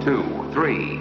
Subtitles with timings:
[0.00, 0.22] Two,
[0.52, 1.00] three.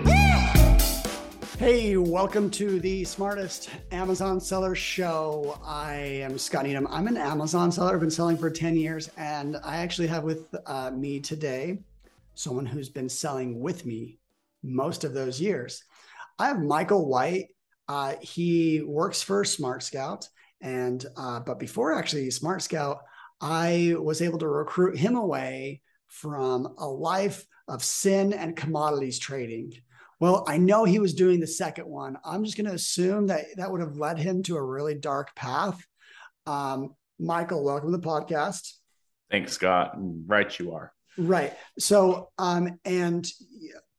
[1.60, 5.60] Hey, welcome to the smartest Amazon seller show.
[5.64, 6.88] I am Scott Needham.
[6.90, 7.94] I'm an Amazon seller.
[7.94, 11.78] I've been selling for 10 years, and I actually have with uh, me today
[12.34, 14.18] someone who's been selling with me
[14.64, 15.84] most of those years.
[16.40, 17.50] I have Michael White.
[17.88, 20.28] Uh, he works for SmartScout,
[20.60, 23.00] and uh, but before actually SmartScout,
[23.42, 29.74] I was able to recruit him away from a life of sin and commodities trading.
[30.20, 32.18] Well, I know he was doing the second one.
[32.26, 35.36] I'm just going to assume that that would have led him to a really dark
[35.36, 35.80] path.
[36.46, 38.74] Um, Michael, welcome to the podcast.
[39.30, 39.92] Thanks, Scott.
[39.96, 40.92] Right, you are.
[41.18, 41.54] Right.
[41.78, 43.28] So, um, and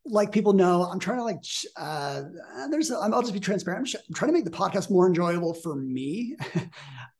[0.04, 1.42] like people know, I'm trying to like,
[1.76, 2.22] uh,
[2.70, 3.88] there's, a, I'll just be transparent.
[3.94, 6.36] I'm, I'm trying to make the podcast more enjoyable for me.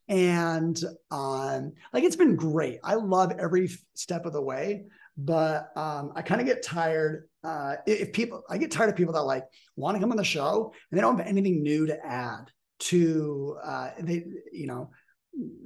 [0.09, 2.81] and um, like it's been great.
[2.83, 7.77] I love every step of the way, but um, I kind of get tired uh,
[7.87, 8.43] if people.
[8.49, 9.45] I get tired of people that like
[9.77, 12.51] want to come on the show and they don't have anything new to add
[12.81, 13.59] to.
[13.63, 14.91] Uh, they, you know,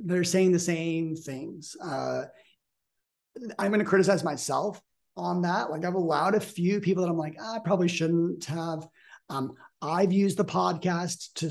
[0.05, 1.77] they're saying the same things.
[1.83, 2.25] Uh,
[3.59, 4.81] I'm going to criticize myself
[5.17, 5.71] on that.
[5.71, 8.87] Like I've allowed a few people that I'm like, ah, I probably shouldn't have.
[9.29, 11.51] Um, I've used the podcast to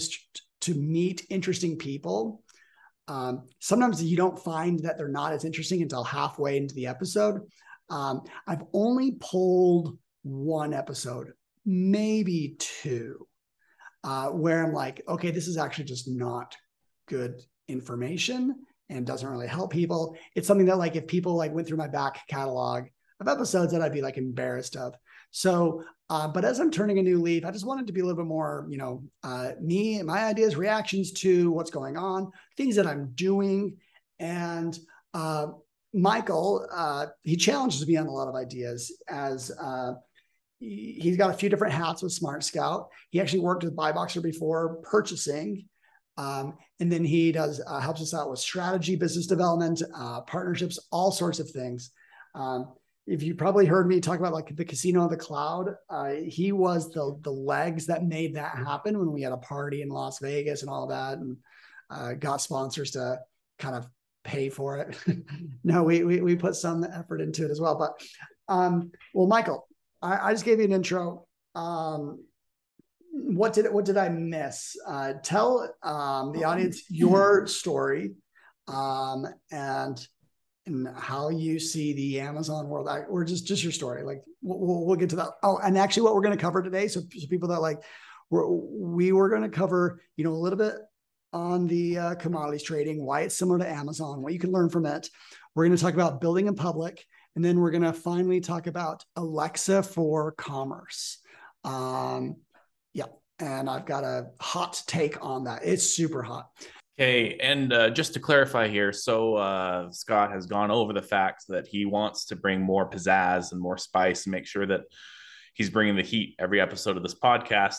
[0.61, 2.43] to meet interesting people
[3.07, 7.41] um, sometimes you don't find that they're not as interesting until halfway into the episode.
[7.89, 11.33] Um, I've only pulled one episode,
[11.65, 13.27] maybe two,
[14.03, 16.55] uh, where I'm like, okay, this is actually just not
[17.07, 18.55] good information
[18.89, 20.15] and doesn't really help people.
[20.35, 22.85] It's something that like if people like went through my back catalog
[23.19, 24.95] of episodes that I'd be like embarrassed of.
[25.31, 28.03] So, uh, but as I'm turning a new leaf, I just wanted to be a
[28.03, 32.31] little bit more, you know, uh, me and my ideas, reactions to what's going on,
[32.57, 33.77] things that I'm doing.
[34.19, 34.77] And
[35.13, 35.47] uh,
[35.93, 39.93] Michael, uh, he challenges me on a lot of ideas as uh,
[40.59, 42.87] he's got a few different hats with SmartScout.
[43.09, 45.65] He actually worked with Buyboxer before purchasing.
[46.17, 49.81] Um, and then he does uh, helps us out with strategy, business development,
[50.27, 51.91] partnerships, all sorts of things.
[52.35, 52.73] Um,
[53.07, 56.51] if you probably heard me talk about like the casino of the cloud, uh, he
[56.51, 60.19] was the the legs that made that happen when we had a party in Las
[60.19, 61.37] Vegas and all that, and
[61.89, 63.19] uh, got sponsors to
[63.57, 63.87] kind of
[64.23, 64.97] pay for it.
[65.63, 67.77] no, we, we we put some effort into it as well.
[67.77, 68.01] But
[68.53, 69.67] um, well, Michael,
[70.01, 71.27] I, I just gave you an intro.
[71.55, 72.23] Um,
[73.11, 74.75] what did what did I miss?
[74.87, 78.13] Uh, tell um, the audience your story
[78.67, 80.07] um, and
[80.65, 84.03] and how you see the Amazon world, or just just your story.
[84.03, 85.29] Like we'll, we'll get to that.
[85.43, 87.79] Oh, and actually, what we're going to cover today, so, so people that like,
[88.29, 90.75] we're, we were going to cover, you know, a little bit
[91.33, 94.85] on the uh, commodities trading, why it's similar to Amazon, what you can learn from
[94.85, 95.09] it.
[95.55, 97.05] We're going to talk about building in public,
[97.35, 101.19] and then we're going to finally talk about Alexa for commerce.
[101.63, 102.37] Um,
[102.93, 103.05] yeah,
[103.39, 105.61] and I've got a hot take on that.
[105.63, 106.49] It's super hot.
[106.99, 111.45] Okay, and uh, just to clarify here, so uh, Scott has gone over the fact
[111.47, 114.81] that he wants to bring more pizzazz and more spice and make sure that
[115.53, 117.77] he's bringing the heat every episode of this podcast.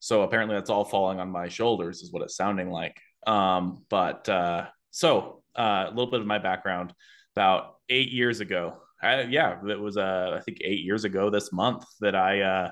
[0.00, 2.98] So apparently, that's all falling on my shoulders, is what it's sounding like.
[3.26, 6.92] Um, but uh, so uh, a little bit of my background.
[7.36, 11.52] About eight years ago, I, yeah, it was uh, I think eight years ago this
[11.52, 12.70] month that I uh,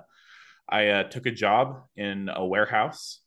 [0.69, 3.22] I took a job in a warehouse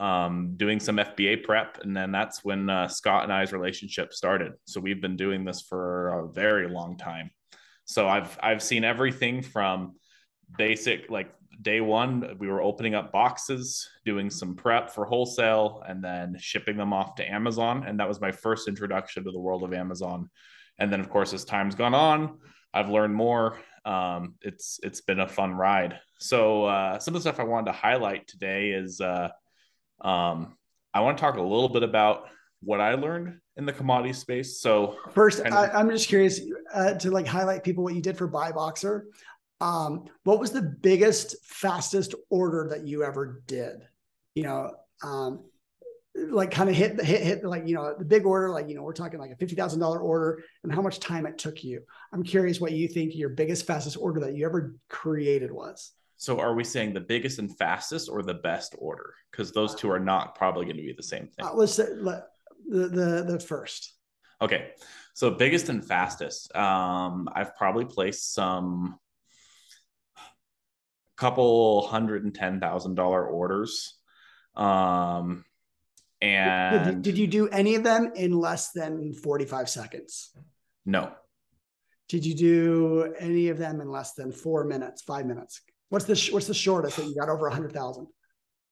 [0.00, 4.52] um, doing some FBA prep, and then that's when uh, Scott and I's relationship started.
[4.64, 7.30] So we've been doing this for a very long time.
[7.84, 9.96] So I've I've seen everything from
[10.56, 16.02] basic like day one we were opening up boxes doing some prep for wholesale and
[16.02, 19.62] then shipping them off to amazon and that was my first introduction to the world
[19.62, 20.30] of amazon
[20.78, 22.38] and then of course as time's gone on
[22.72, 27.30] i've learned more um, it's it's been a fun ride so uh, some of the
[27.30, 29.28] stuff i wanted to highlight today is uh,
[30.00, 30.56] um,
[30.92, 32.28] I want to talk a little bit about
[32.62, 34.60] what I learned in the commodity space.
[34.60, 36.40] So first, I, am just curious
[36.74, 39.06] uh, to like highlight people what you did for Buy Boxer.
[39.60, 43.82] Um, what was the biggest, fastest order that you ever did?
[44.34, 45.44] You know, um,
[46.14, 48.82] like kind of hit hit hit like you know the big order, like you know
[48.82, 51.82] we're talking like a fifty thousand dollar order, and how much time it took you.
[52.12, 55.92] I'm curious what you think your biggest, fastest order that you ever created was.
[56.20, 59.14] So are we saying the biggest and fastest or the best order?
[59.30, 61.46] Because those two are not probably going to be the same thing.
[61.46, 62.24] Uh, let's say let,
[62.68, 63.94] the, the the first.
[64.42, 64.72] Okay,
[65.14, 66.54] so biggest and fastest.
[66.54, 68.98] Um, I've probably placed some
[71.16, 73.96] couple hundred and ten thousand dollar orders.
[74.54, 75.46] Um,
[76.20, 80.36] and did, did you do any of them in less than forty five seconds?
[80.84, 81.12] No.
[82.10, 85.62] Did you do any of them in less than four minutes, five minutes?
[85.90, 88.06] What's the what's the shortest that you got over a hundred thousand?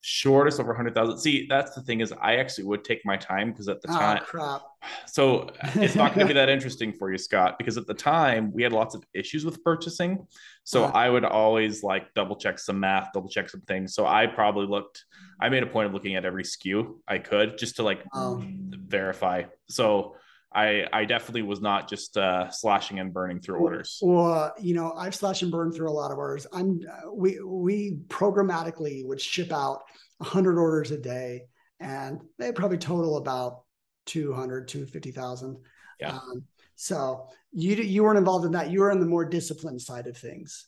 [0.00, 1.19] shortest over a 100,000.
[1.19, 3.99] See, that's the thing is I actually would take my time because at the oh,
[3.99, 4.62] time crap.
[5.06, 8.53] So it's not going to be that interesting for you, Scott, because at the time
[8.53, 10.26] we had lots of issues with purchasing.
[10.65, 10.93] So yeah.
[10.94, 13.94] I would always like double check some math, double check some things.
[13.94, 15.05] So I probably looked
[15.41, 18.70] I made a point of looking at every SKU I could just to like um,
[18.73, 19.44] verify.
[19.69, 20.17] So
[20.53, 23.99] I I definitely was not just uh, slashing and burning through orders.
[24.00, 26.47] Well, you know, I've slashed and burned through a lot of orders.
[26.53, 29.83] I'm uh, we we programmatically would ship out
[30.19, 31.43] 100 orders a day,
[31.81, 33.62] and they probably total about
[34.06, 35.59] 200 250,000.
[36.00, 36.12] Yeah.
[36.12, 36.45] Um,
[36.77, 38.71] so you you weren't involved in that.
[38.71, 40.67] You were on the more disciplined side of things.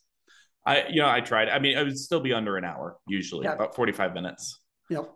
[0.63, 1.49] I you know I tried.
[1.49, 3.53] I mean, it would still be under an hour usually, yeah.
[3.53, 4.59] about 45 minutes.
[4.89, 5.11] Yep.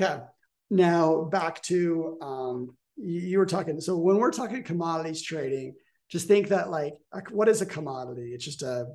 [0.00, 0.22] Okay.
[0.70, 3.80] Now back to um, you were talking.
[3.80, 5.74] So when we're talking commodities trading,
[6.08, 6.94] just think that like,
[7.30, 8.32] what is a commodity?
[8.34, 8.86] It's just a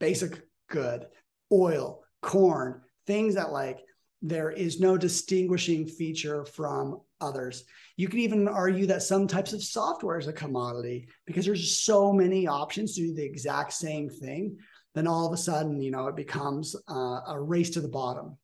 [0.00, 1.06] basic good,
[1.52, 3.80] oil, corn, things that like
[4.22, 7.64] there is no distinguishing feature from others.
[7.96, 12.12] You can even argue that some types of software is a commodity because there's so
[12.12, 14.58] many options to do the exact same thing.
[14.94, 18.36] Then all of a sudden, you know, it becomes uh, a race to the bottom.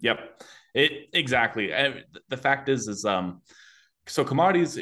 [0.00, 0.42] Yep,
[0.74, 1.72] it exactly.
[1.72, 3.42] And the fact is, is um,
[4.06, 4.78] so commodities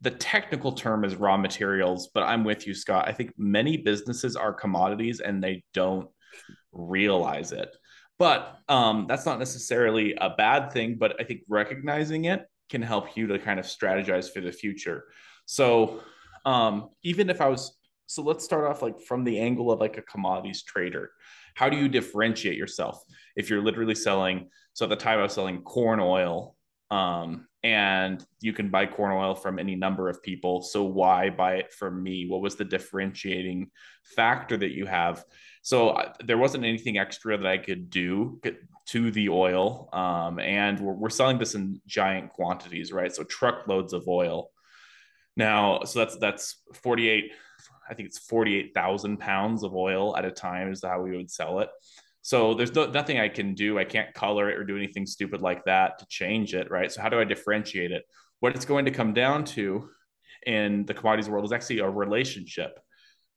[0.00, 3.08] the technical term is raw materials but i'm with you scott.
[3.08, 6.08] I think many businesses are commodities and they don't
[6.72, 7.74] realize it.
[8.18, 13.16] But um, that's not necessarily a bad thing but i think recognizing it can help
[13.16, 15.04] you to kind of strategize for the future.
[15.46, 16.00] So
[16.44, 17.76] um, even if i was
[18.06, 21.10] so let's start off like from the angle of like a commodities trader.
[21.54, 23.02] How do you differentiate yourself
[23.36, 26.54] if you're literally selling so at the time i was selling corn oil
[26.90, 30.62] um, and you can buy corn oil from any number of people.
[30.62, 32.26] So why buy it from me?
[32.28, 33.70] What was the differentiating
[34.16, 35.24] factor that you have?
[35.62, 38.40] So uh, there wasn't anything extra that I could do
[38.86, 43.14] to the oil, um, and we're, we're selling this in giant quantities, right?
[43.14, 44.50] So truckloads of oil.
[45.36, 47.32] Now, so that's that's forty eight.
[47.90, 51.16] I think it's forty eight thousand pounds of oil at a time is how we
[51.16, 51.68] would sell it.
[52.28, 53.78] So there's no, nothing I can do.
[53.78, 56.92] I can't color it or do anything stupid like that to change it, right?
[56.92, 58.02] So how do I differentiate it?
[58.40, 59.88] What it's going to come down to
[60.44, 62.78] in the commodities world is actually a relationship.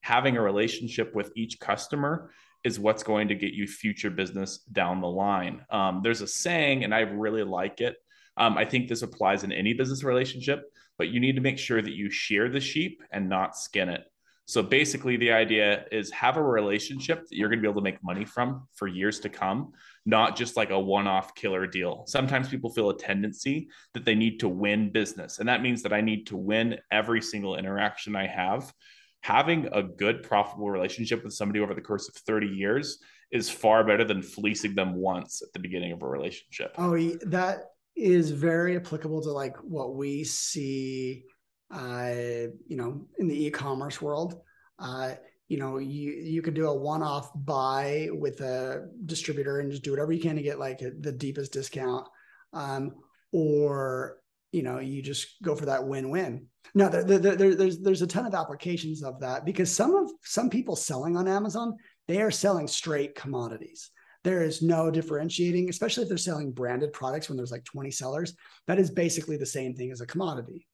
[0.02, 2.32] Having a relationship with each customer
[2.66, 5.62] is what's going to get you future business down the line.
[5.70, 7.96] Um, there's a saying, and I really like it.
[8.36, 10.66] Um, I think this applies in any business relationship,
[10.98, 14.04] but you need to make sure that you shear the sheep and not skin it.
[14.52, 17.86] So basically, the idea is have a relationship that you're going to be able to
[17.86, 19.72] make money from for years to come,
[20.06, 22.04] not just like a one off killer deal.
[22.06, 25.40] Sometimes people feel a tendency that they need to win business.
[25.40, 28.74] And that means that I need to win every single interaction I have.
[29.22, 33.00] Having a good, profitable relationship with somebody over the course of 30 years
[33.32, 36.76] is far better than fleecing them once at the beginning of a relationship.
[36.78, 41.24] Oh, that is very applicable to like what we see
[41.74, 44.42] uh, you know, in the e-commerce world.
[44.80, 45.14] Uh,
[45.48, 49.92] you know, you you could do a one-off buy with a distributor and just do
[49.92, 52.08] whatever you can to get like the deepest discount,
[52.54, 52.94] um,
[53.32, 54.18] or
[54.52, 56.46] you know, you just go for that win-win.
[56.74, 60.10] Now, there, there, there, there's there's a ton of applications of that because some of
[60.24, 61.76] some people selling on Amazon
[62.08, 63.90] they are selling straight commodities.
[64.24, 68.36] There is no differentiating, especially if they're selling branded products when there's like 20 sellers.
[68.68, 70.68] That is basically the same thing as a commodity.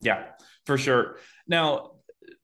[0.00, 0.24] Yeah,
[0.66, 1.18] for sure.
[1.46, 1.92] Now,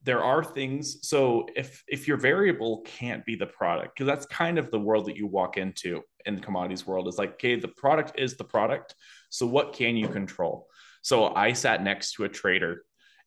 [0.03, 4.59] there are things so if if your variable can't be the product because that's kind
[4.59, 7.69] of the world that you walk into in the commodities world is like okay the
[7.69, 8.95] product is the product
[9.31, 10.67] so what can you control?
[11.03, 12.85] So i sat next to a trader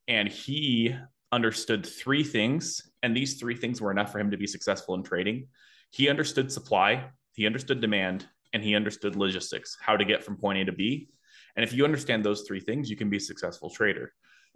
[0.07, 0.95] and he
[1.31, 5.03] understood three things and these three things were enough for him to be successful in
[5.03, 5.47] trading.
[5.91, 10.59] He understood supply he understood demand and he understood logistics how to get from point
[10.59, 11.09] a to b
[11.57, 14.13] and if you understand those three things, you can be a successful trader.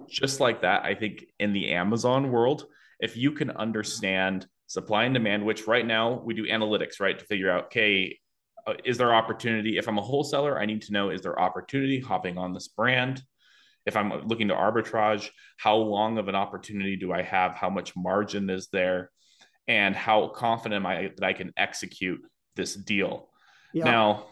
[0.08, 2.66] Just like that, I think in the Amazon world,
[3.00, 7.26] if you can understand supply and demand, which right now we do analytics, right, to
[7.26, 8.20] figure out, okay,
[8.68, 9.80] uh, is there opportunity?
[9.80, 13.22] If I'm a wholesaler, I need to know is there opportunity hopping on this brand?
[13.88, 15.28] If I'm looking to arbitrage,
[15.58, 17.56] how long of an opportunity do I have?
[17.56, 19.10] How much margin is there?
[19.68, 22.22] And how confident am I that I can execute
[22.56, 23.30] this deal?
[23.74, 23.86] Yeah.
[23.86, 24.26] Now,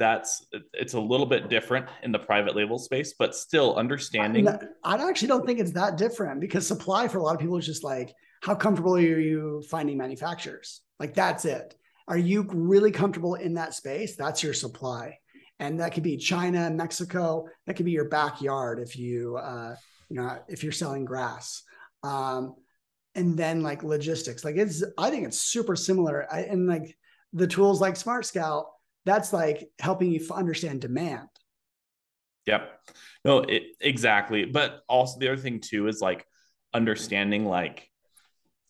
[0.00, 4.48] that's it's a little bit different in the private label space, but still understanding.
[4.82, 7.66] I actually don't think it's that different because supply for a lot of people is
[7.66, 10.80] just like, how comfortable are you finding manufacturers?
[10.98, 11.76] Like that's it.
[12.08, 14.16] Are you really comfortable in that space?
[14.16, 15.18] That's your supply,
[15.60, 17.46] and that could be China, Mexico.
[17.66, 19.76] That could be your backyard if you, uh,
[20.08, 21.62] you know, if you're selling grass.
[22.02, 22.56] Um,
[23.14, 24.44] and then like logistics.
[24.44, 26.26] Like it's, I think it's super similar.
[26.32, 26.96] I, and like
[27.32, 28.64] the tools like SmartScout,
[29.04, 31.28] that's like helping you understand demand.
[32.46, 32.80] Yep.
[33.24, 34.44] No, it, exactly.
[34.44, 36.26] But also the other thing too is like
[36.72, 37.90] understanding like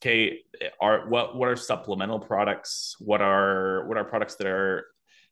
[0.01, 0.41] okay
[0.81, 4.87] are what what are supplemental products what are what are products that are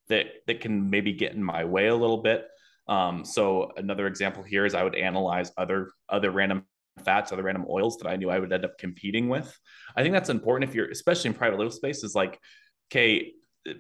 [0.09, 2.47] that that can maybe get in my way a little bit
[2.89, 6.65] um, so another example here is i would analyze other other random
[7.05, 9.59] fats other random oils that i knew i would end up competing with
[9.97, 12.39] i think that's important if you're especially in private label space is like
[12.91, 13.33] okay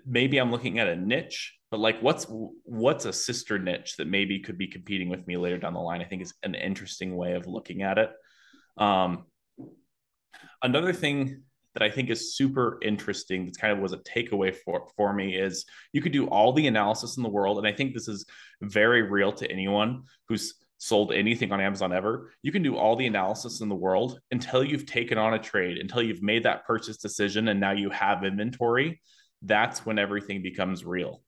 [0.07, 2.26] maybe i'm looking at a niche but like what's
[2.64, 6.00] what's a sister niche that maybe could be competing with me later down the line
[6.00, 8.11] i think is an interesting way of looking at it
[8.78, 9.26] um,
[10.62, 11.42] another thing
[11.75, 15.37] that I think is super interesting that kind of was a takeaway for, for me
[15.37, 17.59] is you could do all the analysis in the world.
[17.59, 18.26] And I think this is
[18.61, 22.33] very real to anyone who's sold anything on Amazon ever.
[22.42, 25.78] You can do all the analysis in the world until you've taken on a trade,
[25.78, 29.00] until you've made that purchase decision and now you have inventory.
[29.42, 31.23] That's when everything becomes real.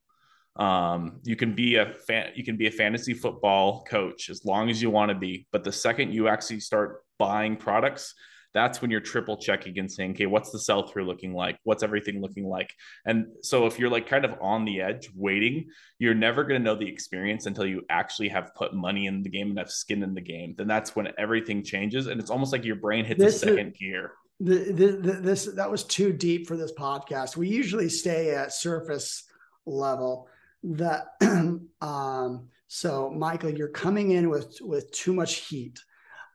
[0.57, 4.69] Um, you can be a fan, you can be a fantasy football coach as long
[4.69, 8.15] as you want to be, but the second you actually start buying products,
[8.53, 11.57] that's when you're triple checking and saying, okay, what's the sell through looking like?
[11.63, 12.75] What's everything looking like?
[13.07, 16.65] And so if you're like kind of on the edge waiting, you're never going to
[16.65, 20.03] know the experience until you actually have put money in the game and have skin
[20.03, 20.55] in the game.
[20.59, 22.09] Then that's when everything changes.
[22.09, 24.13] And it's almost like your brain hits this a second is, gear.
[24.41, 27.37] The, the, this that was too deep for this podcast.
[27.37, 29.25] We usually stay at surface
[29.67, 30.29] level.
[30.63, 31.09] That
[31.81, 35.79] um, so Michael, you're coming in with with too much heat.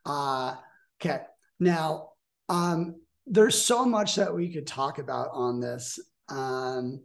[0.05, 0.55] Uh,
[1.01, 1.21] okay,
[1.59, 2.09] now,
[2.49, 2.95] um,
[3.25, 5.99] there's so much that we could talk about on this.
[6.29, 7.01] Um,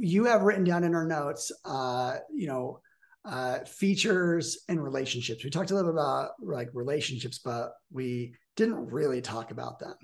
[0.00, 2.80] you have written down in our notes, uh, you know,
[3.24, 5.44] uh, features and relationships.
[5.44, 9.96] We talked a little about like relationships, but we didn't really talk about them.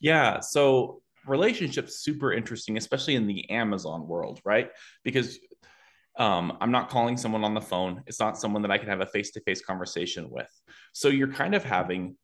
[0.00, 0.40] Yeah.
[0.40, 4.70] So relationships super interesting, especially in the Amazon world, right?
[5.04, 5.38] Because
[6.18, 8.02] um, I'm not calling someone on the phone.
[8.06, 10.48] It's not someone that I can have a face to face conversation with.
[10.92, 12.16] So you're kind of having,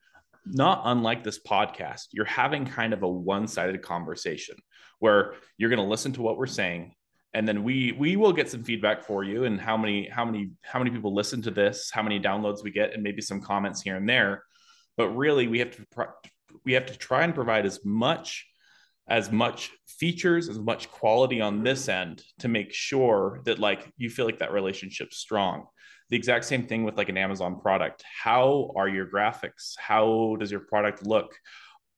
[0.47, 4.57] not unlike this podcast, you're having kind of a one sided conversation
[4.99, 6.95] where you're going to listen to what we're saying.
[7.35, 10.51] And then we we will get some feedback for you and how many how many
[10.63, 13.83] how many people listen to this, how many downloads we get, and maybe some comments
[13.83, 14.45] here and there.
[14.97, 15.87] But really, we have to
[16.65, 18.47] we have to try and provide as much
[19.07, 24.09] as much features as much quality on this end to make sure that like you
[24.09, 25.67] feel like that relationship's strong.
[26.11, 28.03] The exact same thing with like an amazon product.
[28.23, 29.75] How are your graphics?
[29.79, 31.35] How does your product look?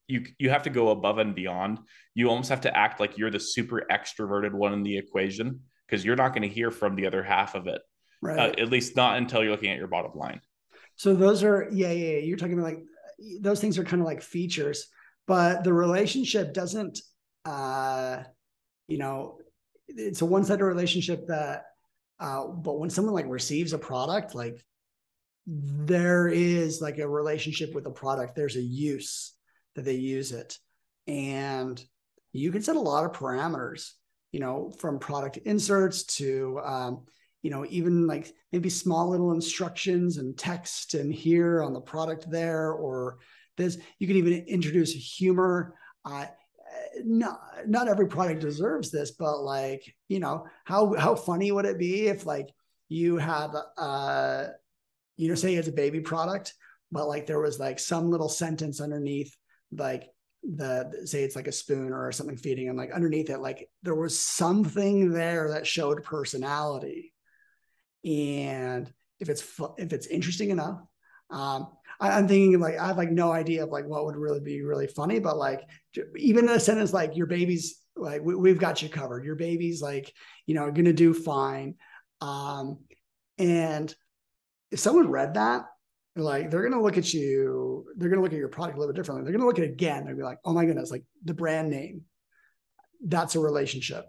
[0.07, 1.79] You you have to go above and beyond.
[2.13, 6.03] You almost have to act like you're the super extroverted one in the equation because
[6.03, 7.81] you're not going to hear from the other half of it.
[8.19, 8.39] Right.
[8.39, 10.41] uh, at least not until you're looking at your bottom line
[10.97, 12.17] so those are yeah yeah, yeah.
[12.17, 12.83] you're talking about like
[13.39, 14.87] those things are kind of like features
[15.25, 16.99] but the relationship doesn't
[17.45, 18.21] uh
[18.87, 19.39] you know
[19.87, 21.63] it's a one-sided relationship that
[22.19, 24.63] uh but when someone like receives a product like
[25.45, 29.33] there is like a relationship with the product there's a use
[29.75, 30.57] that they use it
[31.07, 31.81] and
[32.33, 33.91] you can set a lot of parameters
[34.31, 37.05] you know from product inserts to um,
[37.47, 42.29] you know even like maybe small little instructions and text and here on the product
[42.29, 43.19] there or
[43.55, 43.77] this.
[43.99, 45.73] You can even introduce humor.
[46.03, 46.25] Uh,
[47.05, 51.79] not not every product deserves this but like you know how how funny would it
[51.79, 52.49] be if like
[52.89, 54.47] you have uh
[55.15, 56.53] you know say it's a baby product
[56.91, 59.33] but like there was like some little sentence underneath
[59.71, 60.09] like
[60.43, 63.95] the say it's like a spoon or something feeding and like underneath it like there
[63.95, 67.13] was something there that showed personality
[68.07, 69.43] and if it's
[69.77, 70.79] if it's interesting enough
[71.29, 71.67] um
[71.99, 74.61] I, am thinking like I have like no idea of like what would really be
[74.61, 75.67] really funny, but like
[76.15, 79.25] even a sentence like your baby's like we, have got you covered.
[79.25, 80.13] Your baby's like
[80.45, 81.75] you know gonna do fine.
[82.21, 82.79] Um,
[83.37, 83.93] and
[84.71, 85.65] if someone read that,
[86.15, 88.99] like they're gonna look at you, they're gonna look at your product a little bit
[88.99, 89.23] differently.
[89.23, 90.05] They're gonna look at it again.
[90.05, 92.03] They'll be like, oh my goodness, like the brand name.
[93.03, 94.05] That's a relationship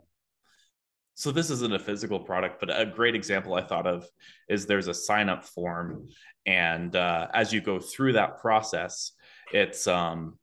[1.19, 4.07] so this isn't a physical product but a great example i thought of
[4.49, 6.09] is there's a sign up form.
[6.47, 9.13] And uh, as you go through that process
[9.53, 10.39] it's um,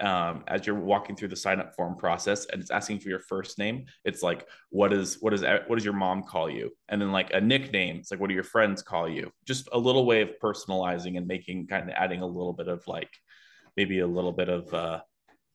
[0.00, 3.20] um, as you're walking through the sign up form process and it's asking for your
[3.20, 6.70] first name it's like what is what is what does your mom call you?
[6.88, 9.32] And then like a nickname it's like what do your friends call you?
[9.46, 12.86] Just a little way of personalizing and making kind of adding a little bit of
[12.86, 13.10] like
[13.76, 15.00] maybe a little bit of uh,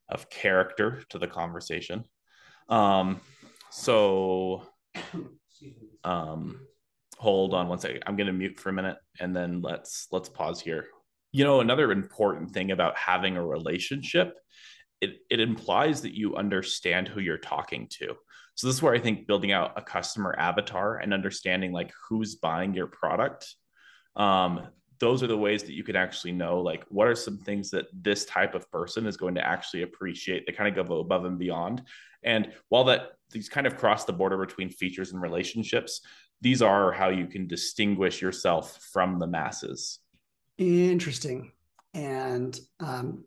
[0.09, 2.03] of character to the conversation.
[2.69, 3.21] Um
[3.69, 4.63] so
[6.03, 6.59] um
[7.17, 10.29] hold on one second i'm going to mute for a minute and then let's let's
[10.29, 10.85] pause here
[11.31, 14.39] you know, another important thing about having a relationship,
[15.01, 18.15] it, it implies that you understand who you're talking to.
[18.55, 22.35] So this is where I think building out a customer avatar and understanding like who's
[22.35, 23.53] buying your product.
[24.15, 24.67] Um,
[24.99, 27.85] those are the ways that you can actually know like what are some things that
[27.93, 31.39] this type of person is going to actually appreciate they kind of go above and
[31.39, 31.83] beyond.
[32.23, 36.01] And while that these kind of cross the border between features and relationships
[36.41, 39.99] these are how you can distinguish yourself from the masses.
[40.57, 41.51] Interesting.
[41.93, 43.25] And um,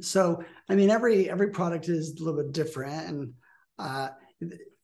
[0.00, 3.08] so i mean every every product is a little bit different.
[3.08, 3.32] And
[3.78, 4.08] uh,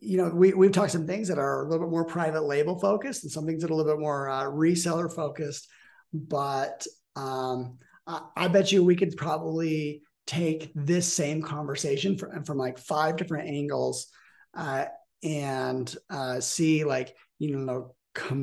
[0.01, 2.79] you know we, we've talked some things that are a little bit more private label
[2.79, 5.69] focused and some things that are a little bit more uh, reseller focused
[6.13, 12.59] but um, I, I, bet you we could probably take this same conversation from, from
[12.59, 14.09] like five different angles
[14.57, 14.87] uh,
[15.23, 17.95] and uh, see like you know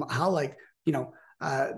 [0.10, 1.70] how like you know uh,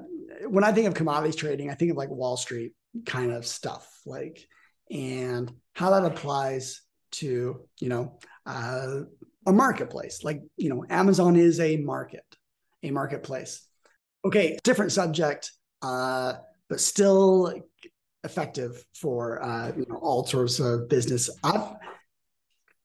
[0.47, 2.73] when I think of commodities trading, I think of like Wall Street
[3.05, 4.47] kind of stuff, like
[4.89, 6.81] and how that applies
[7.11, 9.01] to you know uh,
[9.45, 10.23] a marketplace.
[10.23, 12.25] Like you know, Amazon is a market,
[12.83, 13.65] a marketplace.
[14.23, 16.33] Okay, different subject, uh,
[16.69, 17.53] but still
[18.23, 21.29] effective for uh, you know all sorts of business.
[21.43, 21.75] I've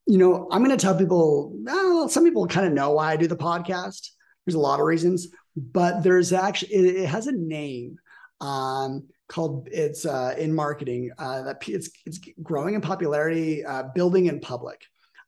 [0.07, 1.53] you know, I'm going to tell people.
[1.65, 4.11] Well, some people kind of know why I do the podcast.
[4.45, 7.97] There's a lot of reasons, but there's actually it, it has a name
[8.41, 14.27] um, called it's uh, in marketing uh, that it's it's growing in popularity, uh, building
[14.27, 14.81] in public.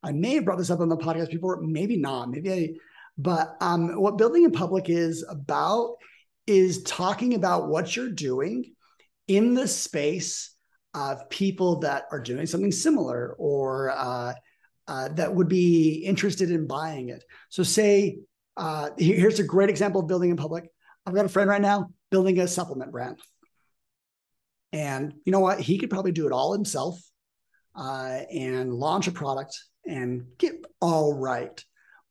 [0.05, 2.75] I may have brought this up on the podcast before, maybe not, maybe I.
[3.21, 5.97] But um, what building in public is about
[6.49, 8.73] is talking about what you're doing
[9.27, 10.55] in the space
[10.95, 14.33] of people that are doing something similar or uh,
[14.89, 17.23] uh, that would be interested in buying it.
[17.51, 18.21] So, say,
[18.57, 20.71] uh, here's a great example of building in public.
[21.05, 23.21] I've got a friend right now building a supplement brand.
[24.73, 25.61] And you know what?
[25.61, 26.99] He could probably do it all himself
[27.77, 31.63] uh, and launch a product and get all right.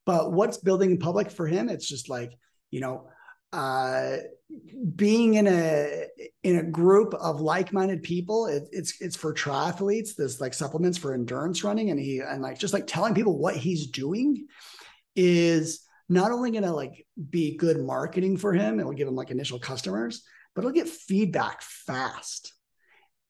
[0.06, 1.70] But what's building in public for him?
[1.70, 2.32] It's just like,
[2.70, 3.10] you know,
[3.54, 4.18] uh,
[4.96, 6.06] being in a
[6.44, 10.16] in a group of like-minded people it, it's it's for triathletes.
[10.16, 13.56] There's like supplements for endurance running and he and like just like telling people what
[13.56, 14.48] he's doing
[15.16, 19.16] is not only going to like be good marketing for him it will give him
[19.16, 20.24] like initial customers
[20.56, 22.54] but it'll get feedback fast.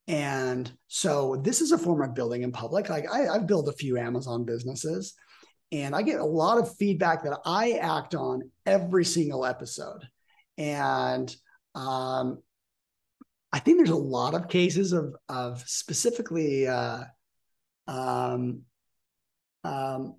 [0.07, 2.89] And so this is a form of building in public.
[2.89, 5.13] Like I, i've built a few amazon businesses
[5.71, 10.07] and I get a lot of feedback that I act on every single episode.
[10.57, 11.33] And
[11.75, 12.41] um,
[13.51, 17.03] I think there's a lot of cases of of specifically uh,
[17.87, 18.61] um,
[19.63, 20.15] um,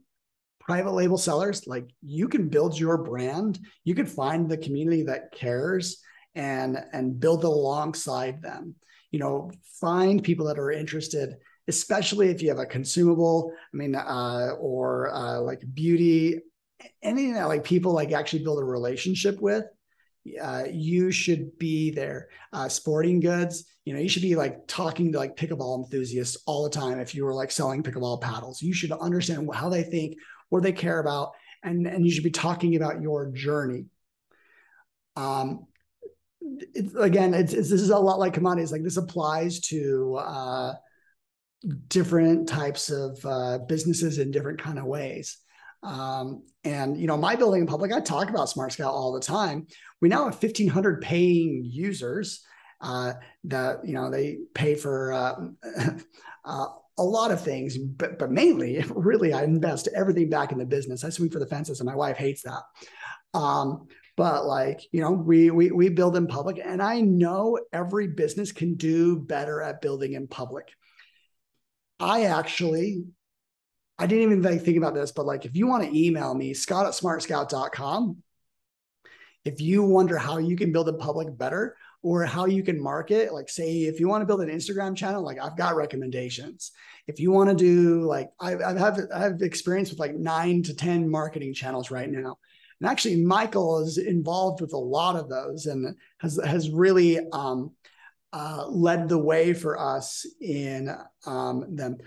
[0.61, 1.67] private label sellers.
[1.67, 6.03] Like you can build your brand, you can find the community that cares
[6.35, 8.75] and and build alongside them.
[9.11, 11.37] You know, find people that are interested
[11.69, 16.41] especially if you have a consumable, I mean, uh, or uh, like beauty,
[17.03, 19.65] anything that like people like actually build a relationship with,
[20.43, 22.29] uh, you should be there.
[22.53, 26.65] Uh, sporting goods, you know, you should be like talking to like pickleball enthusiasts all
[26.65, 26.99] the time.
[26.99, 30.17] If you were like selling pickleball paddles, you should understand how they think,
[30.49, 33.87] what they care about, and and you should be talking about your journey.
[35.17, 35.67] Um,
[36.41, 38.73] it's, again, it's, it's, this is a lot like commodities.
[38.73, 40.73] Like this applies to uh,
[41.89, 45.39] different types of uh, businesses in different kind of ways.
[45.83, 49.67] Um, and you know, my building in public, I talk about SmartScout all the time.
[50.01, 52.45] We now have 1,500 paying users
[52.81, 55.35] uh, that you know they pay for uh,
[56.45, 56.67] uh,
[56.99, 61.05] a lot of things, but but mainly, really, I invest everything back in the business.
[61.05, 62.63] I swing for the fences, and my wife hates that.
[63.35, 68.09] Um, but like you know, we we we build in public, and I know every
[68.09, 70.69] business can do better at building in public.
[72.01, 73.05] I actually,
[73.99, 76.55] I didn't even like, think about this, but like if you want to email me,
[76.55, 78.23] scott at smartscout.com,
[79.45, 83.33] if you wonder how you can build a public better or how you can market,
[83.33, 86.73] like say if you want to build an Instagram channel, like I've got recommendations.
[87.07, 90.63] If you want to do like I, I have I have experience with like nine
[90.65, 92.39] to ten marketing channels right now.
[92.81, 97.73] And actually, Michael is involved with a lot of those and has has really um,
[98.33, 100.95] uh, led the way for us in
[101.27, 101.99] um, them.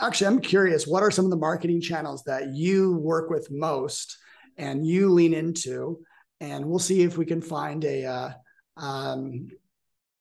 [0.00, 4.18] Actually, I'm curious, what are some of the marketing channels that you work with most
[4.56, 6.00] and you lean into?
[6.40, 8.30] And we'll see if we can find a, uh,
[8.76, 9.48] um,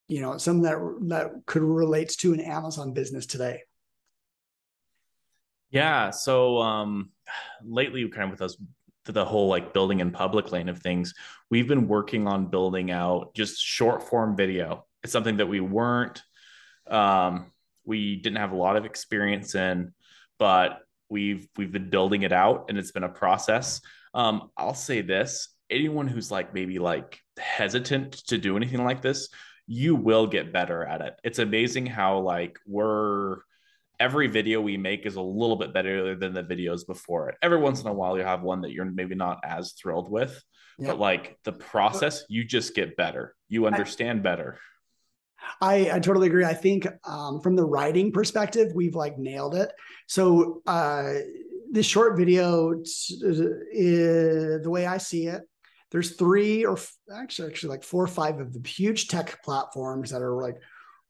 [0.08, 0.80] you know, something that
[1.10, 3.62] that could relate to an Amazon business today.
[5.70, 6.12] Yeah.
[6.12, 7.12] So um,
[7.64, 8.58] lately, kind of with us
[9.12, 11.14] the whole like building in public lane of things,
[11.50, 16.22] we've been working on building out just short form video it's something that we weren't
[16.90, 17.52] um,
[17.86, 19.94] we didn't have a lot of experience in,
[20.38, 23.82] but we've we've been building it out and it's been a process.
[24.14, 29.30] Um, I'll say this: anyone who's like maybe like hesitant to do anything like this,
[29.66, 31.20] you will get better at it.
[31.24, 33.38] It's amazing how like we're
[34.00, 37.36] every video we make is a little bit better than the videos before it.
[37.42, 40.42] Every once in a while, you have one that you're maybe not as thrilled with,
[40.78, 40.88] yeah.
[40.88, 43.36] but like the process, you just get better.
[43.50, 44.60] You understand I, better.
[45.62, 46.46] I, I totally agree.
[46.46, 49.72] I think um, from the writing perspective, we've like nailed it.
[50.08, 51.14] So uh,
[51.72, 55.42] this short video, is, the way I see it,
[55.92, 56.78] there's three or
[57.16, 60.58] actually actually like four or five of the huge tech platforms that are like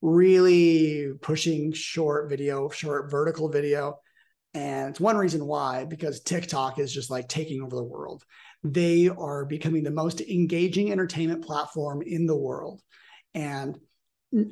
[0.01, 3.99] really pushing short video, short vertical video.
[4.53, 8.23] And it's one reason why, because TikTok is just like taking over the world.
[8.63, 12.81] They are becoming the most engaging entertainment platform in the world.
[13.33, 13.77] And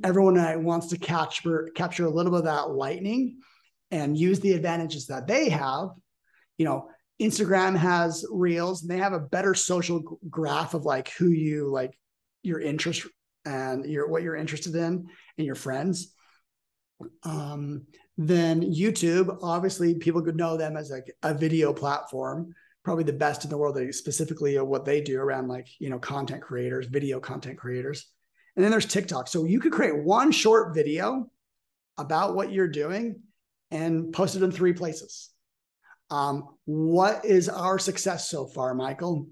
[0.04, 3.40] everyone wants to capture capture a little bit of that lightning
[3.92, 5.90] and use the advantages that they have.
[6.58, 6.90] You know,
[7.22, 11.98] Instagram has reels and they have a better social graph of like who you like
[12.44, 13.08] your interest
[13.46, 16.14] and your what you're interested in and your friends.
[17.24, 17.86] Um,
[18.18, 22.54] then YouTube, obviously, people could know them as like a video platform,
[22.84, 26.00] probably the best in the world, specifically of what they do around like you know
[26.00, 28.06] content creators, video content creators.
[28.56, 29.28] And then there's TikTok.
[29.28, 31.30] So you could create one short video
[31.98, 33.22] about what you're doing
[33.72, 35.30] and post it in three places.
[36.10, 39.28] Um, what is our success so far, Michael?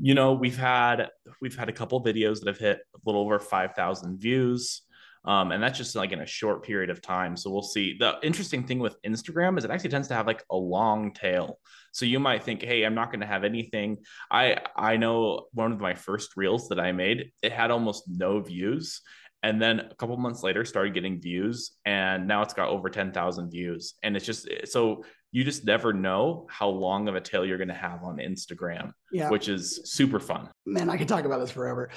[0.00, 1.08] You know, we've had
[1.40, 4.82] we've had a couple videos that have hit a little over five thousand views.
[5.26, 7.34] Um, and that's just like in a short period of time.
[7.36, 7.96] So we'll see.
[7.98, 11.58] The interesting thing with Instagram is it actually tends to have like a long tail.
[11.92, 13.98] So you might think, hey, I'm not going to have anything.
[14.30, 18.40] I I know one of my first reels that I made, it had almost no
[18.40, 19.00] views.
[19.42, 23.50] And then a couple months later started getting views and now it's got over 10,000
[23.50, 23.94] views.
[24.02, 27.66] And it's just so you just never know how long of a tail you're going
[27.66, 29.28] to have on Instagram, yeah.
[29.30, 30.48] which is super fun.
[30.64, 31.90] Man, I could talk about this forever.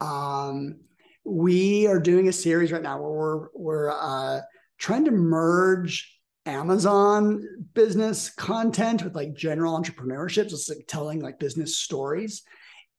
[0.00, 0.76] Um,
[1.24, 4.42] we are doing a series right now where we're we're uh,
[4.78, 7.42] trying to merge Amazon
[7.74, 12.44] business content with like general entrepreneurship, just like telling like business stories.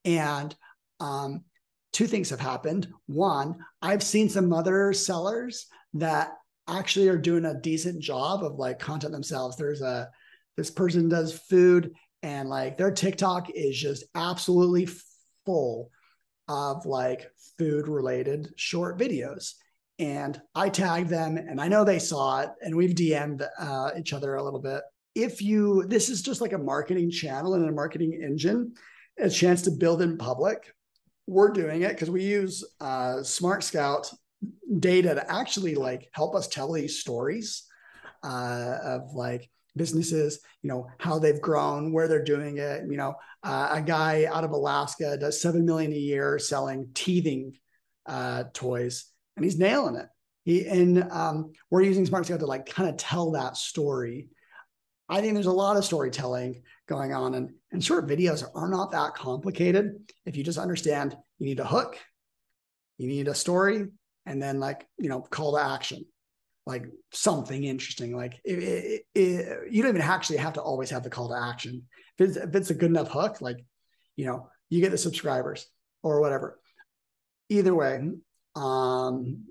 [0.03, 0.53] And
[0.99, 1.45] um,
[1.93, 2.89] two things have happened.
[3.05, 6.33] One, I've seen some other sellers that
[6.67, 9.55] actually are doing a decent job of like content themselves.
[9.55, 10.09] There's a
[10.57, 11.91] this person does food
[12.23, 14.87] and like their TikTok is just absolutely
[15.45, 15.91] full
[16.47, 19.53] of like food related short videos.
[19.99, 24.13] And I tagged them and I know they saw it and we've DM'd uh, each
[24.13, 24.81] other a little bit.
[25.13, 28.73] If you, this is just like a marketing channel and a marketing engine,
[29.17, 30.73] a chance to build in public.
[31.27, 34.13] We're doing it because we use uh, SmartScout
[34.79, 37.63] data to actually like help us tell these stories
[38.23, 42.83] uh, of like businesses, you know, how they've grown, where they're doing it.
[42.89, 47.53] You know, uh, a guy out of Alaska does seven million a year selling teething
[48.05, 50.07] uh, toys, and he's nailing it.
[50.43, 54.29] He and um, we're using SmartScout to like kind of tell that story.
[55.07, 58.91] I think there's a lot of storytelling going on, and and short videos are not
[58.91, 61.15] that complicated if you just understand.
[61.39, 61.97] You need a hook,
[62.97, 63.87] you need a story,
[64.25, 66.05] and then like you know call to action
[66.65, 68.15] like something interesting.
[68.15, 71.39] Like it, it, it, you don't even actually have to always have the call to
[71.39, 71.83] action.
[72.17, 73.63] If it's, if it's a good enough hook, like,
[74.15, 75.67] you know, you get the subscribers
[76.01, 76.59] or whatever.
[77.49, 77.99] Either way,
[78.55, 79.43] um,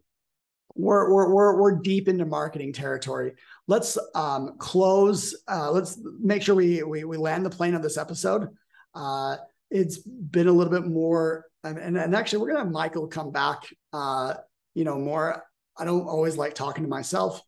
[0.75, 3.35] we're, we're, we're, we're deep into marketing territory.
[3.69, 5.37] Let's um, close.
[5.47, 8.49] Uh, let's make sure we, we, we land the plane of this episode.
[8.93, 9.37] Uh,
[9.71, 13.31] it's been a little bit more, and, and actually we're going to have Michael come
[13.31, 14.35] back, uh,
[14.75, 15.43] you know, more
[15.77, 17.41] I don't always like talking to myself.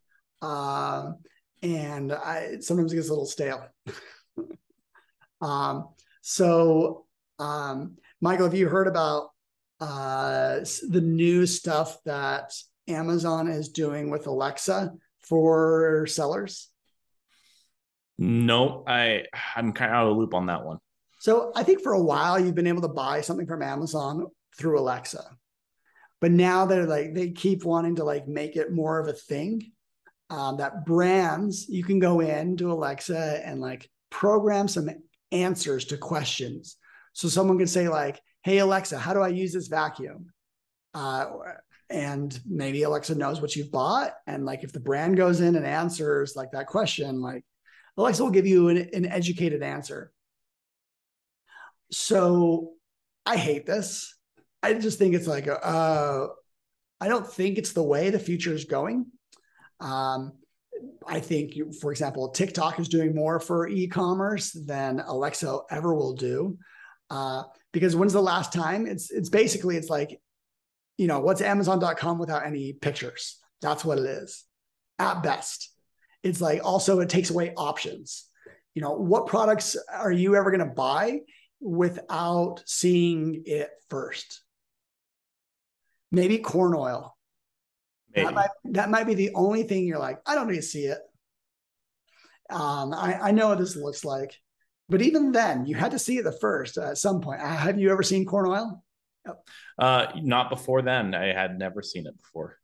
[0.43, 1.12] Uh,
[1.62, 3.67] and I sometimes it gets a little stale.
[5.41, 5.89] um,
[6.23, 7.07] so,
[7.39, 9.31] um, Michael, have you heard about
[9.81, 12.53] uh, the new stuff that
[12.89, 16.71] Amazon is doing with Alexa for sellers?
[18.19, 20.79] No, I I'm kind of out of the loop on that one.
[21.21, 24.79] So I think for a while you've been able to buy something from Amazon through
[24.79, 25.25] Alexa
[26.20, 29.72] but now they're like they keep wanting to like make it more of a thing
[30.31, 34.88] um, that brands you can go in to alexa and like program some
[35.33, 36.76] answers to questions.
[37.12, 40.33] So someone can say like hey alexa how do i use this vacuum?
[40.94, 41.26] Uh,
[41.90, 45.66] and maybe alexa knows what you've bought and like if the brand goes in and
[45.66, 47.44] answers like that question like
[47.96, 50.12] alexa will give you an, an educated answer.
[51.92, 52.72] So
[53.26, 54.15] i hate this
[54.66, 56.26] I just think it's like, uh,
[57.00, 59.07] I don't think it's the way the future is going.
[59.79, 60.33] Um,
[61.07, 66.59] I think, for example, TikTok is doing more for e-commerce than Alexa ever will do.
[67.11, 68.87] Uh, because when's the last time?
[68.87, 70.20] It's it's basically it's like,
[70.98, 73.38] you know, what's Amazon.com without any pictures?
[73.62, 74.44] That's what it is,
[74.98, 75.70] at best.
[76.24, 78.24] It's like also it takes away options.
[78.74, 81.20] You know, what products are you ever going to buy
[81.61, 84.42] without seeing it first?
[86.12, 87.16] Maybe corn oil.
[88.14, 90.87] That might, that might be the only thing you're like, I don't need to see
[90.87, 90.99] it.
[92.49, 94.35] Um, I, I know what this looks like.
[94.88, 97.42] But even then, you had to see it the first uh, at some point.
[97.42, 98.83] Uh, have you ever seen corn oil?
[99.79, 101.14] Uh, not before then.
[101.14, 102.57] I had never seen it before.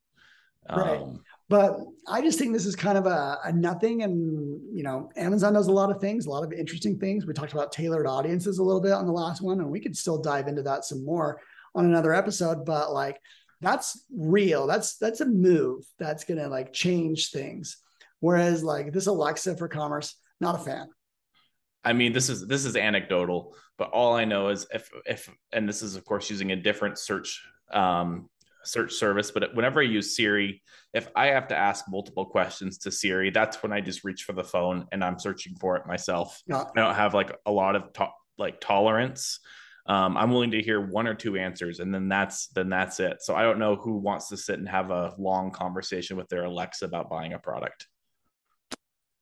[0.70, 1.00] Right.
[1.00, 4.04] Um, but I just think this is kind of a, a, nothing.
[4.04, 7.26] And, you know, Amazon does a lot of things, a lot of interesting things.
[7.26, 9.96] We talked about tailored audiences a little bit on the last one, and we could
[9.96, 11.40] still dive into that some more
[11.74, 12.64] on another episode.
[12.64, 13.18] But like,
[13.60, 14.66] that's real.
[14.66, 17.78] That's that's a move that's gonna like change things.
[18.20, 20.88] Whereas like this Alexa for commerce, not a fan.
[21.84, 25.68] I mean, this is this is anecdotal, but all I know is if if and
[25.68, 28.28] this is of course using a different search um,
[28.64, 32.90] search service, but whenever I use Siri, if I have to ask multiple questions to
[32.90, 36.40] Siri, that's when I just reach for the phone and I'm searching for it myself.
[36.46, 36.64] Yeah.
[36.76, 39.40] I don't have like a lot of to- like tolerance.
[39.86, 43.20] Um, I'm willing to hear one or two answers, and then that's then that's it.
[43.20, 46.44] So I don't know who wants to sit and have a long conversation with their
[46.44, 47.88] Alexa about buying a product.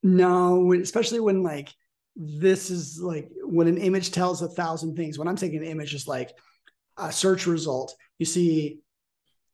[0.02, 1.72] No, especially when like
[2.14, 5.18] this is like when an image tells a thousand things.
[5.18, 6.36] When I'm taking an image, is like
[6.98, 7.94] a search result.
[8.18, 8.80] You see,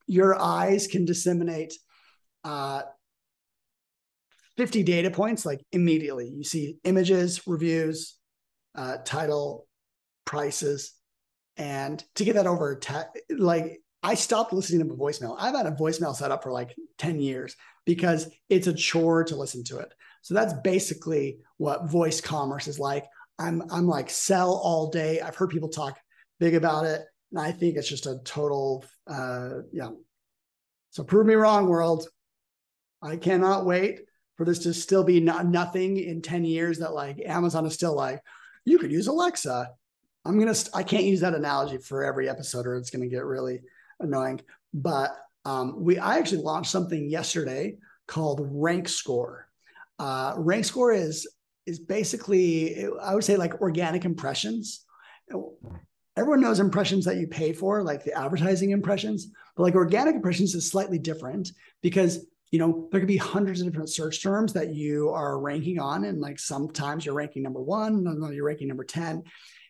[0.09, 1.75] your eyes can disseminate
[2.43, 2.83] uh,
[4.57, 6.29] 50 data points like immediately.
[6.29, 8.17] You see images, reviews,
[8.75, 9.67] uh, title,
[10.25, 10.93] prices,
[11.57, 15.37] and to get that over, te- like I stopped listening to a voicemail.
[15.39, 19.37] I've had a voicemail set up for like 10 years because it's a chore to
[19.37, 19.93] listen to it.
[20.23, 23.05] So that's basically what voice commerce is like.
[23.39, 25.21] I'm I'm like sell all day.
[25.21, 25.99] I've heard people talk
[26.41, 29.91] big about it, and I think it's just a total uh, yeah.
[30.91, 32.09] So prove me wrong, world.
[33.03, 34.01] I cannot wait
[34.37, 37.95] for this to still be not nothing in 10 years that like Amazon is still
[37.95, 38.23] like,
[38.65, 39.71] you could use Alexa.
[40.27, 43.61] I'm gonna I can't use that analogy for every episode or it's gonna get really
[44.01, 44.41] annoying.
[44.75, 49.49] But um, we I actually launched something yesterday called Rank Score.
[49.99, 51.27] Uh, rank score is
[51.67, 54.85] is basically I would say like organic impressions.
[56.17, 60.55] Everyone knows impressions that you pay for, like the advertising impressions, but like organic impressions
[60.55, 61.51] is slightly different
[61.83, 65.79] because you know there could be hundreds of different search terms that you are ranking
[65.79, 69.23] on, and like sometimes you're ranking number one, you're ranking number ten,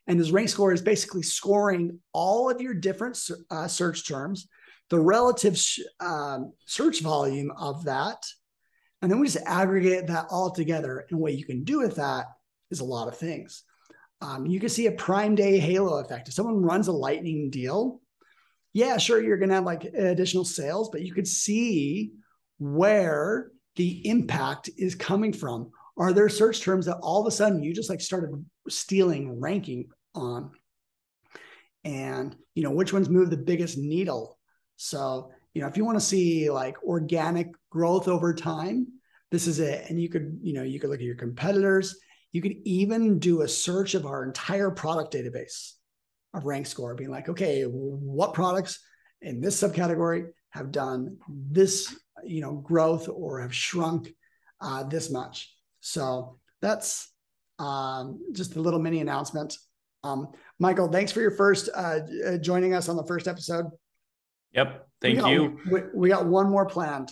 [0.06, 3.18] and this rank score is basically scoring all of your different
[3.50, 4.48] uh, search terms,
[4.90, 8.24] the relative sh- um, search volume of that,
[9.02, 11.06] and then we just aggregate that all together.
[11.10, 12.26] And what you can do with that
[12.70, 13.64] is a lot of things.
[14.20, 16.28] Um, you can see a prime day halo effect.
[16.28, 18.00] If someone runs a lightning deal,
[18.72, 22.12] yeah, sure, you're going to have like additional sales, but you could see
[22.58, 25.70] where the impact is coming from.
[25.98, 29.88] Are there search terms that all of a sudden you just like started stealing ranking
[30.14, 30.50] on?
[31.84, 34.38] And, you know, which ones move the biggest needle?
[34.76, 38.88] So you know, if you want to see like organic growth over time,
[39.30, 39.88] this is it.
[39.88, 41.98] And you could, you know, you could look at your competitors.
[42.32, 45.72] You could even do a search of our entire product database
[46.34, 48.80] of rank score, being like, okay, what products
[49.22, 54.12] in this subcategory have done this, you know, growth or have shrunk
[54.60, 55.55] uh, this much.
[55.86, 57.12] So that's
[57.60, 59.56] um, just a little mini announcement.
[60.02, 62.00] Um, Michael, thanks for your first uh,
[62.40, 63.66] joining us on the first episode.
[64.52, 64.88] Yep.
[65.00, 65.60] Thank we you.
[65.70, 67.10] We, we, got one more planned.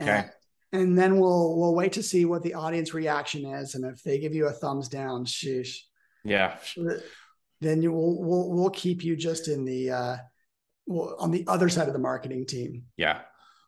[0.00, 0.24] Okay.
[0.72, 4.02] And, and, then we'll we'll wait to see what the audience reaction is, and if
[4.02, 5.76] they give you a thumbs down, sheesh.
[6.24, 6.56] Yeah.
[7.60, 10.16] Then you will we'll we'll keep you just in the uh,
[10.86, 12.84] well, on the other side of the marketing team.
[12.96, 13.20] Yeah.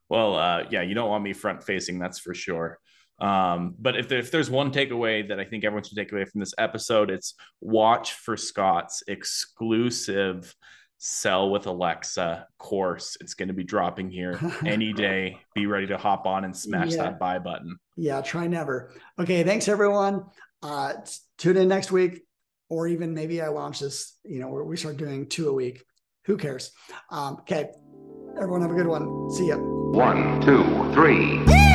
[0.09, 2.79] Well, uh, yeah, you don't want me front facing, that's for sure.
[3.21, 6.25] Um, but if, there, if there's one takeaway that I think everyone should take away
[6.25, 10.55] from this episode, it's watch for Scott's exclusive
[11.03, 13.17] sell with Alexa course.
[13.21, 15.39] It's going to be dropping here any day.
[15.55, 17.05] Be ready to hop on and smash yeah.
[17.05, 17.79] that buy button.
[17.97, 18.93] Yeah, try never.
[19.19, 20.27] Okay, thanks everyone.
[20.63, 20.95] Uh,
[21.39, 22.23] tune in next week,
[22.69, 24.17] or even maybe I launch this.
[24.25, 25.83] You know, where we start doing two a week.
[26.27, 26.71] Who cares?
[27.11, 27.71] Um, okay,
[28.37, 29.31] everyone have a good one.
[29.31, 29.57] See ya.
[29.57, 31.70] One, two, three.